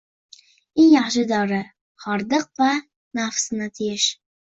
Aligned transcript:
Eng 0.83 0.87
yaxshi 0.93 1.25
dori– 1.31 1.59
xordiq 2.05 2.47
va 2.61 2.71
nafsni 3.21 3.69
tiyish. 3.77 4.09